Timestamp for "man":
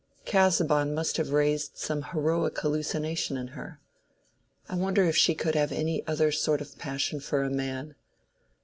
7.51-7.93